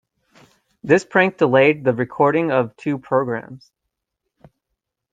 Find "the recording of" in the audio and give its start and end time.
1.83-2.75